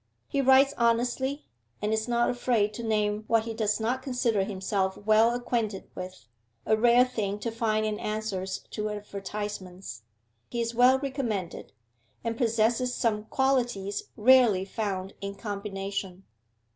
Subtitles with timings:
[0.27, 1.45] He writes honestly,
[1.79, 6.25] is not afraid to name what he does not consider himself well acquainted with
[6.65, 10.01] a rare thing to find in answers to advertisements;
[10.49, 11.71] he is well recommended,
[12.23, 16.23] and possesses some qualities rarely found in combination.